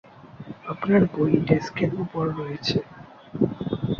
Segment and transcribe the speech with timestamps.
[0.71, 2.77] আপনার বই ডেস্কের উপর রয়েছে।